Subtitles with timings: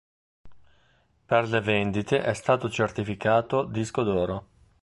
[1.27, 4.47] Per le vendite è stato certificato disco d'oro.